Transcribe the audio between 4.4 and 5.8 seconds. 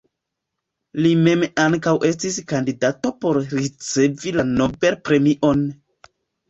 la Nobel-premion.